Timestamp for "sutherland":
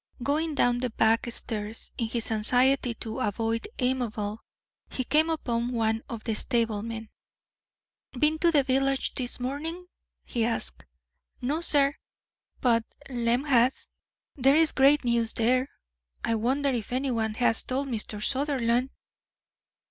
18.25-18.89